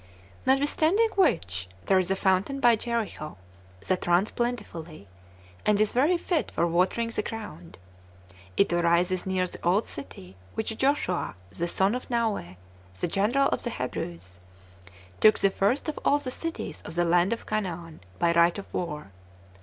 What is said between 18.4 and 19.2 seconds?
of war.